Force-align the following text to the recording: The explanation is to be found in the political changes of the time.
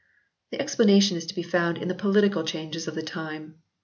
The 0.49 0.59
explanation 0.59 1.15
is 1.15 1.27
to 1.27 1.35
be 1.35 1.43
found 1.43 1.77
in 1.77 1.87
the 1.87 1.93
political 1.93 2.43
changes 2.43 2.87
of 2.87 2.95
the 2.95 3.03
time. 3.03 3.61